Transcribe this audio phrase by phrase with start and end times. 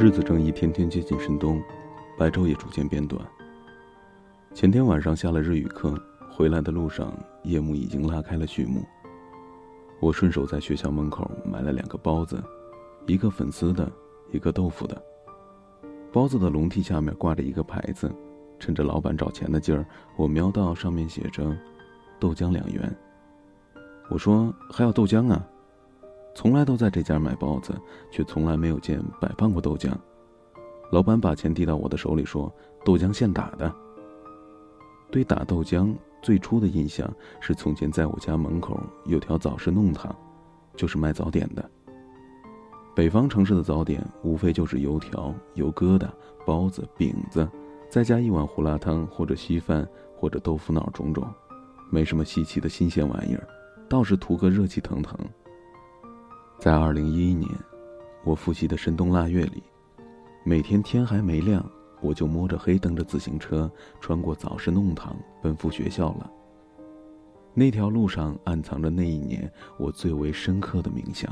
[0.00, 1.60] 日子正一天天接近深冬，
[2.16, 3.20] 白昼也逐渐变短。
[4.54, 6.00] 前天晚上下了日语课，
[6.30, 7.12] 回来的路上
[7.42, 8.86] 夜幕已经拉开了序幕。
[9.98, 12.40] 我顺手在学校门口买了两个包子，
[13.08, 13.90] 一个粉丝的，
[14.30, 15.02] 一个豆腐的。
[16.12, 18.08] 包子的笼屉下面挂着一个牌子，
[18.60, 19.84] 趁着老板找钱的劲儿，
[20.16, 21.58] 我瞄到上面写着
[22.20, 22.96] “豆浆两元”。
[24.10, 25.44] 我说：“还有豆浆啊？”
[26.38, 27.74] 从来都在这家买包子，
[28.12, 29.90] 却从来没有见摆放过豆浆。
[30.92, 32.48] 老板把钱递到我的手里，说
[32.86, 33.74] ：“豆浆现打的。”
[35.10, 40.14] 对打豆浆最初的印象是，从前在我家门口有条早市弄堂，
[40.76, 41.70] 就是卖早点的。
[42.94, 46.06] 北方城市的早点无非就是油条、油疙瘩、
[46.46, 47.48] 包子、饼子，
[47.90, 49.84] 再加一碗胡辣汤或者稀饭
[50.16, 51.26] 或者豆腐脑种种，
[51.90, 53.44] 没什么稀奇的新鲜玩意儿，
[53.88, 55.18] 倒是图个热气腾腾。
[56.58, 57.48] 在二零一一年，
[58.24, 59.62] 我复习的深冬腊月里，
[60.42, 61.64] 每天天还没亮，
[62.00, 63.70] 我就摸着黑蹬着自行车
[64.00, 66.28] 穿过早市弄堂，奔赴学校了。
[67.54, 69.48] 那条路上暗藏着那一年
[69.78, 71.30] 我最为深刻的冥想。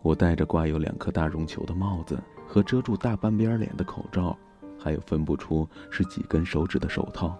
[0.00, 4.34] 我戴着挂有两颗大绒球的帽子和遮住大半边脸的口罩，
[4.78, 7.38] 还有分不出是几根手指的手套。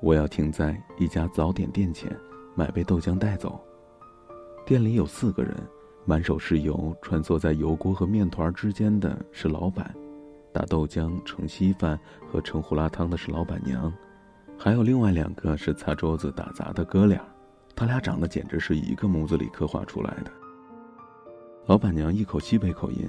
[0.00, 2.08] 我要停在一家早点店前，
[2.54, 3.60] 买杯豆浆带走。
[4.64, 5.56] 店里有四个人。
[6.08, 9.84] 满手是油，穿梭在油锅和面团之间的是老板；
[10.54, 13.92] 打豆浆、盛稀饭和盛胡辣汤的是老板娘；
[14.56, 17.22] 还有另外两个是擦桌子、打杂的哥俩，
[17.76, 20.30] 他俩长得简直是一个模子里刻画出来的。
[21.66, 23.06] 老板娘一口西北口音，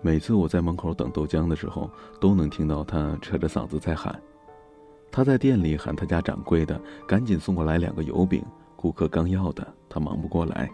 [0.00, 4.18] 每次我在门口等豆浆的时候，都能听到她扯着嗓子在喊。
[5.12, 8.42] 她在店里喊他家掌柜的赶紧送过来两个油饼，
[8.74, 10.70] 顾客刚要的，她忙不过来。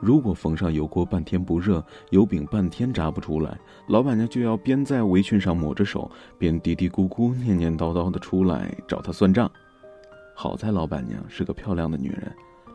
[0.00, 3.58] 如果缝上油锅半天不热，油饼半天炸不出来，
[3.88, 9.50] 老板娘就要边在围裙上抹着手，边嘀嘀咕咕、念念叨叨的出来找他算账。
[10.34, 12.30] 好在老板娘是个漂亮的女人，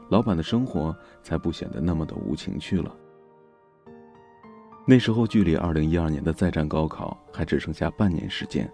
[0.10, 2.92] 老板的生活才不显得那么的无情趣了。
[4.84, 8.68] 那时候距离二零一二年的再战高考还只剩下半年时间，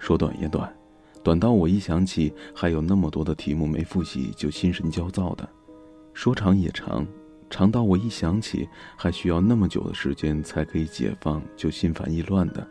[0.00, 0.74] 说短也短，
[1.22, 5.44] 短到我一想起还有那么多的题目没复习就心神焦躁的；
[6.12, 7.06] 说长也长。
[7.50, 8.66] 长到我一想起
[8.96, 12.66] 还需要那么久的时间才可以解放，就心烦意乱的。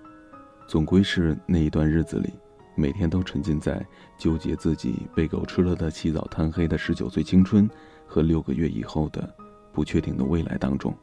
[0.68, 2.32] 总归是那一段日子里，
[2.76, 3.86] 每天都沉浸在
[4.18, 7.70] 纠结自己被狗吃了的起早贪黑的十九岁青春，
[8.08, 9.30] 和六个月以后的
[9.74, 10.96] 不确定的未来当中。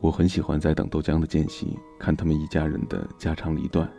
[0.00, 3.90] 我很喜欢在等豆浆的间隙看他们一家人的家长里短。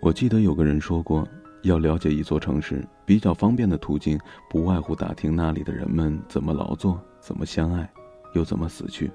[0.00, 1.26] 我记得有个人说过，
[1.62, 7.92] 要了解一座城市，比较方便的途径不外乎打听那里的人们怎么劳作，怎么相爱。
[8.34, 9.10] 又怎么死去？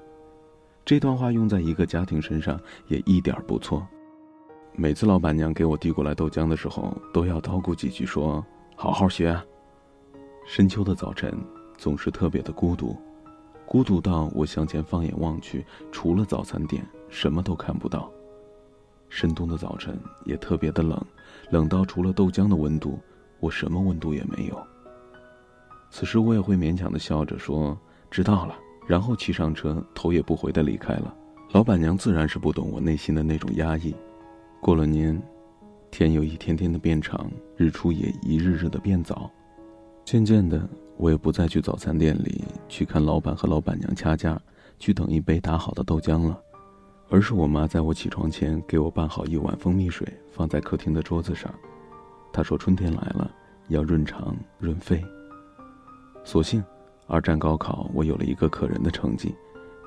[0.84, 3.86] 这段话用在一个家庭身上也一点不错。
[4.76, 8.44] 每次老板娘给我递过来豆浆的时候，都要叨咕几句，说
[8.76, 9.40] ：“好好学。”
[10.44, 11.32] 深秋的早晨
[11.78, 12.96] 总是特别的孤独，
[13.64, 18.10] 孤独到我向前放眼望去，除了早餐店，什么都看不到。
[19.08, 21.00] 深冬的早晨也特别的冷，
[21.50, 22.98] 冷到除了豆浆的温度，
[23.38, 24.66] 我什么温度也没有。
[25.88, 27.78] 此时我也会勉强的笑着说
[28.10, 31.14] ：“知道了。”然后骑上车，头也不回的离开了。
[31.52, 33.94] 老板娘自然是不懂我内心的那种压抑。
[34.60, 35.20] 过了年，
[35.90, 39.30] 天又一天天的变长，日出也一日日的变早。
[40.04, 44.40] 渐渐的，我也不再去早餐店里去看老板和老板娘掐架，
[44.78, 46.38] 去等一杯打好的豆浆了，
[47.08, 51.52] 而是我妈在我起床前给我拌好一碗蜂蜜水，放在客厅的桌子上。
[52.32, 53.30] 她说：“春天来了，
[53.68, 55.02] 要润肠润肺。”
[56.24, 56.62] 所幸。
[57.06, 59.34] 二战高考，我有了一个可人的成绩，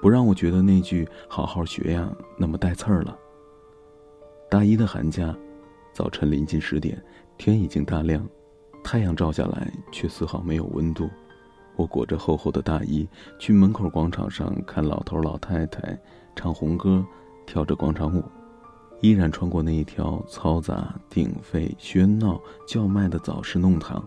[0.01, 3.17] 不让我觉得那句“好好学呀”那么带刺儿了。
[4.50, 5.35] 大一的寒假，
[5.94, 7.03] 早晨临近十点，
[7.38, 8.25] 天已经大亮，
[8.83, 11.09] 太阳照下来却丝毫没有温度。
[11.75, 13.07] 我裹着厚厚的大衣，
[13.38, 16.00] 去门口广场上看老头老太太
[16.36, 17.06] 唱红歌，
[17.45, 18.24] 跳着广场舞，
[19.01, 24.03] 依然穿过那一条嘈杂、鼎沸、喧闹、叫卖的早市弄堂。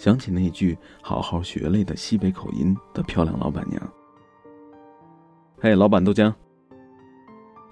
[0.00, 3.92] 想起那句“好好学类”的西北口音的漂亮老板娘。
[5.60, 6.32] 嘿，老板豆浆。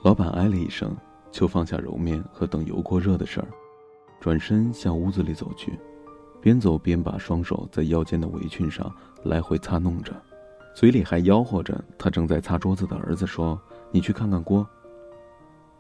[0.03, 0.95] 老板哎了一声，
[1.31, 3.49] 就放下揉面和等油锅热的事儿，
[4.21, 5.73] 转身向屋子里走去，
[6.39, 8.95] 边走边把双手在腰间的围裙上
[9.25, 10.15] 来回擦弄着，
[10.75, 13.59] 嘴里还吆喝着他正在擦桌子的儿子说
[13.91, 14.69] ：“你去看看锅。”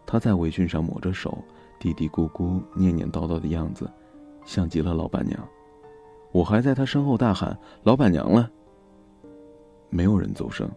[0.06, 1.44] 他在围裙上抹着手，
[1.78, 3.86] 嘀嘀咕咕、念念叨叨的样子，
[4.46, 5.46] 像极了老板娘。
[6.32, 8.50] 我还在他身后大喊：“老板娘了！”
[9.90, 10.70] 没有人走声。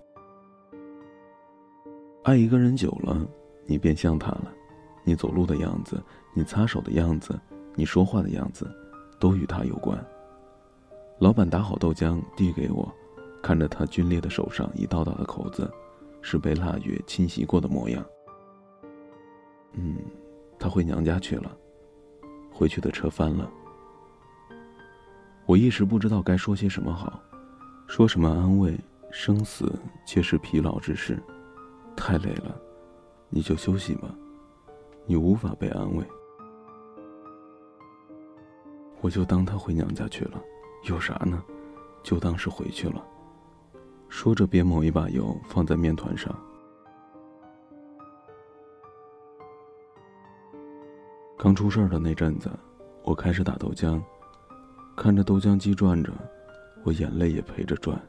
[2.23, 3.27] 爱一个人久了，
[3.65, 4.53] 你变像他了，
[5.03, 6.01] 你走路的样子，
[6.33, 7.37] 你擦手的样子，
[7.75, 8.69] 你说话的样子，
[9.19, 9.97] 都与他有关。
[11.19, 12.91] 老板打好豆浆递给我，
[13.43, 15.69] 看着他皲裂的手上一道道的口子，
[16.21, 18.05] 是被腊月侵袭过的模样。
[19.73, 19.97] 嗯，
[20.57, 21.55] 他回娘家去了，
[22.51, 23.51] 回去的车翻了。
[25.51, 27.19] 我一时不知道该说些什么好，
[27.85, 28.79] 说什么安慰，
[29.11, 31.21] 生死皆是疲劳之事，
[31.93, 32.55] 太累了。
[33.27, 34.15] 你就休息吧，
[35.05, 36.05] 你无法被安慰。
[39.01, 40.41] 我就当他回娘家去了，
[40.85, 41.43] 有啥呢？
[42.01, 43.05] 就当是回去了。
[44.07, 46.33] 说着，便抹一把油放在面团上。
[51.37, 52.49] 刚出事儿的那阵子，
[53.03, 54.01] 我开始打豆浆，
[55.01, 56.13] 看着豆浆机转着，
[56.83, 57.99] 我眼泪也陪着转。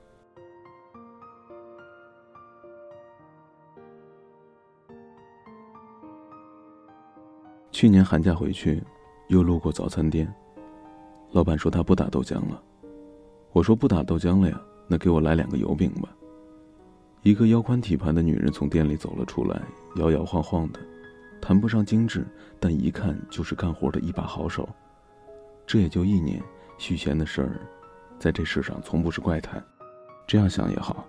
[7.70, 8.82] 去年寒假回去，
[9.28, 10.30] 又路过早餐店，
[11.30, 12.62] 老板说他不打豆浆了。
[13.52, 16.10] 我说不打豆浆了呀，那给我来两个油饼吧。
[17.22, 19.62] 一个腰宽体盘的女人从店里走了出来，
[19.96, 20.80] 摇摇晃晃的，
[21.40, 22.26] 谈不上精致，
[22.60, 24.68] 但一看就是干活的一把好手。
[25.66, 26.42] 这也就一年，
[26.78, 27.60] 续弦的事儿，
[28.18, 29.62] 在这世上从不是怪谈。
[30.26, 31.06] 这样想也好。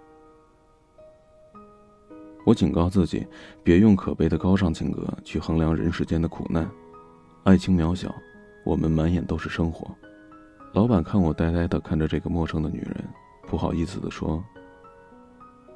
[2.45, 3.25] 我警告自己，
[3.63, 6.69] 别用可悲的高尚情格去衡量人世间的苦难。
[7.44, 8.13] 爱情渺小，
[8.65, 9.89] 我们满眼都是生活。
[10.74, 13.04] 老板看我呆呆的看着这个陌生的女人，
[13.48, 14.44] 不好意思的说：“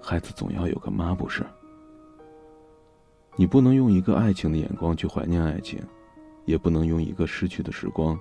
[0.01, 1.45] 孩子总要有个妈，不是？
[3.35, 5.79] 你不能用一个爱情的眼光去怀念爱情，
[6.45, 8.19] 也不能用一个失去的时光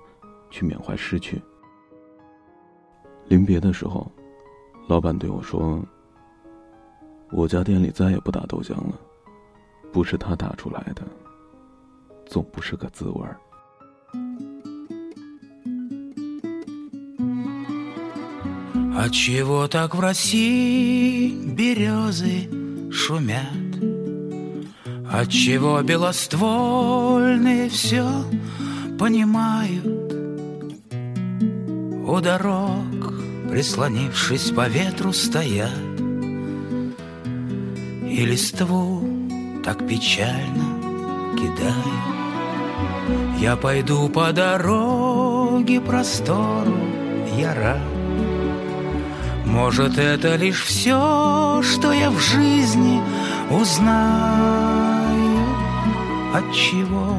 [0.51, 1.41] 去缅怀失去。”
[3.28, 4.12] 临别的时候，
[4.88, 5.82] 老板对我说。
[7.32, 9.00] 我家店里再也不打豆浆了，
[9.94, 11.02] 不是他打出来的，
[12.26, 13.38] 总不是个滋味儿。
[18.94, 22.50] Отчего так в России березы
[22.92, 23.72] шумят?
[25.10, 28.04] Отчего белоствольные все
[29.00, 29.86] понимают?
[32.06, 32.85] У дорог,
[33.57, 35.71] Прислонившись по ветру, стоят
[38.07, 39.03] и листву
[39.65, 40.67] так печально
[41.39, 41.97] кидаю.
[43.41, 46.77] Я пойду по дороге простору,
[47.39, 47.81] я рад.
[49.47, 53.01] Может, это лишь все, что я в жизни
[53.51, 55.47] узнаю.
[56.35, 57.17] От чего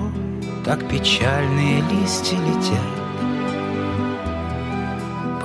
[0.63, 3.06] так печальные листья летят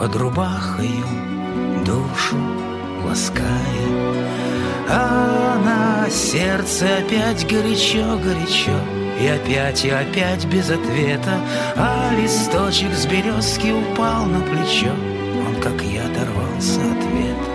[0.02, 1.06] Под рубахою
[1.86, 2.36] душу
[3.04, 3.46] лаская.
[4.90, 8.80] А на сердце опять горячо-горячо
[9.20, 11.40] И опять и опять без ответа
[11.76, 14.90] А листочек с березки упал на плечо
[15.46, 17.52] Он, как я, оторвался от веток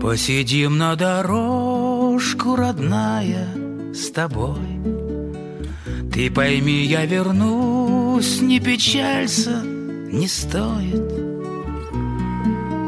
[0.00, 0.94] Посидим на
[2.38, 3.48] дорожку, родная,
[3.92, 4.58] с тобой
[6.12, 11.12] ты пойми, я вернусь, не печалься, не стоит.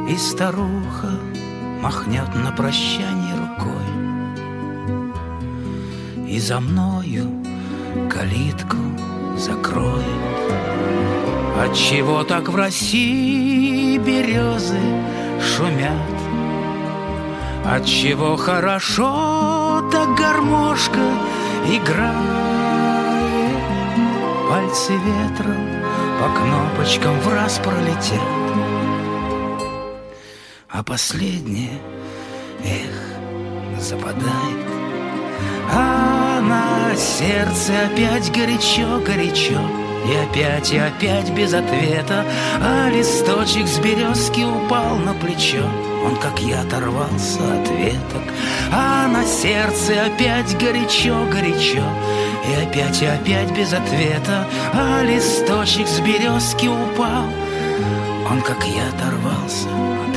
[0.09, 1.11] И старуха
[1.81, 3.91] махнет на прощание рукой.
[6.29, 7.31] И за мною
[8.09, 8.79] калитку
[9.39, 10.05] закроет.
[11.61, 14.81] Отчего так в России березы
[15.41, 16.20] шумят?
[17.73, 20.99] Отчего хорошо так гармошка
[21.69, 22.19] играет?
[24.49, 25.69] Пальцы ветром
[26.19, 28.21] по кнопочкам в раз пролетят.
[30.69, 31.81] А последнее,
[32.65, 34.67] эх, западает.
[35.73, 42.25] А на сердце опять горячо-горячо и опять, и опять без ответа
[42.61, 45.65] А листочек с березки упал на плечо.
[46.05, 48.23] Он, как я, оторвался от веток
[48.73, 51.85] А на сердце опять горячо-горячо
[52.49, 57.27] И опять, и опять без ответа А листочек с березки упал.
[58.31, 60.10] Он, как я, оторвался от